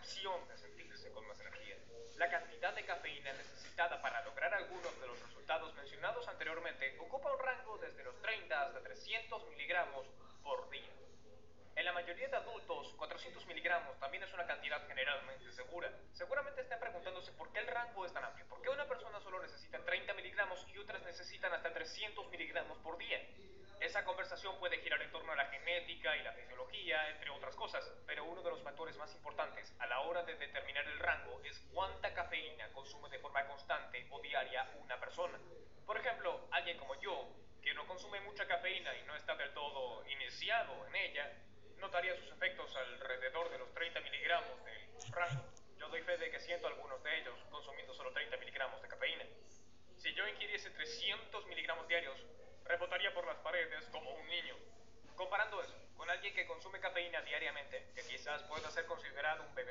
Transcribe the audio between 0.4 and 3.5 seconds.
de sentirse con más energía. La cantidad de cafeína